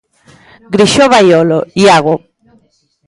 [0.73, 2.15] Grixó Baiolo, Iago.